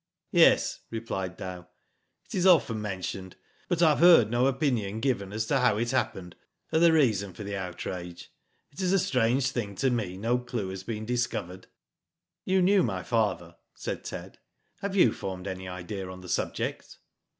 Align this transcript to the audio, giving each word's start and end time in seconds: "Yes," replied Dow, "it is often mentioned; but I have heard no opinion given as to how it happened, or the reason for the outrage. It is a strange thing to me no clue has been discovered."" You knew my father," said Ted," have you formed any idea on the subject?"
"Yes," 0.31 0.79
replied 0.89 1.37
Dow, 1.37 1.67
"it 2.25 2.33
is 2.33 2.47
often 2.47 2.81
mentioned; 2.81 3.35
but 3.67 3.83
I 3.83 3.89
have 3.89 3.99
heard 3.99 4.31
no 4.31 4.47
opinion 4.47 4.99
given 4.99 5.31
as 5.31 5.45
to 5.45 5.59
how 5.59 5.77
it 5.77 5.91
happened, 5.91 6.35
or 6.73 6.79
the 6.79 6.91
reason 6.91 7.35
for 7.35 7.43
the 7.43 7.55
outrage. 7.55 8.31
It 8.71 8.81
is 8.81 8.93
a 8.93 8.97
strange 8.97 9.51
thing 9.51 9.75
to 9.75 9.91
me 9.91 10.17
no 10.17 10.39
clue 10.39 10.69
has 10.69 10.81
been 10.83 11.05
discovered."" 11.05 11.67
You 12.45 12.63
knew 12.63 12.81
my 12.81 13.03
father," 13.03 13.57
said 13.75 14.03
Ted," 14.03 14.39
have 14.81 14.95
you 14.95 15.13
formed 15.13 15.45
any 15.45 15.67
idea 15.67 16.09
on 16.09 16.21
the 16.21 16.29
subject?" 16.29 16.97